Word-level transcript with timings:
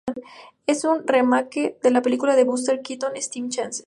Es 0.65 0.83
un 0.83 1.05
remake 1.05 1.77
de 1.83 1.91
la 1.91 2.01
película 2.01 2.35
de 2.35 2.43
Buster 2.43 2.81
Keaton 2.81 3.11
"Seven 3.21 3.49
Chances". 3.51 3.79